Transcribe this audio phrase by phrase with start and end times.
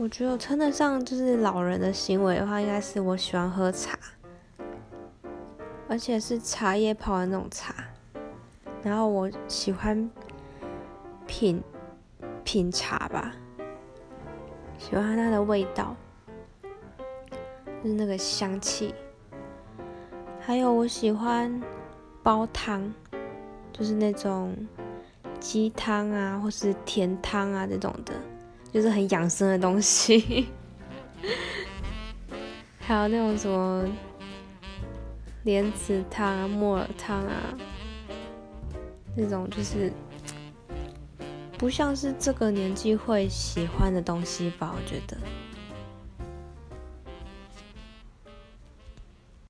[0.00, 3.98] 我觉得我称得上就是老人的行为的话，应该是我喜欢喝茶，
[5.88, 7.74] 而且是茶叶泡的那种茶。
[8.80, 10.08] 然后我喜欢
[11.26, 11.60] 品
[12.44, 13.34] 品茶吧，
[14.78, 15.96] 喜欢它的味道，
[17.82, 18.94] 就是那个香气。
[20.38, 21.60] 还有我喜欢
[22.22, 22.94] 煲汤，
[23.72, 24.54] 就是那种
[25.40, 28.14] 鸡汤啊，或是甜汤啊这种的，
[28.72, 30.48] 就是很养生的东西。
[32.80, 33.84] 还有那种什么
[35.44, 37.54] 莲子汤啊、木耳汤啊，
[39.14, 39.92] 那种就是
[41.58, 44.74] 不像是这个年纪会喜欢的东西吧？
[44.74, 45.16] 我觉得。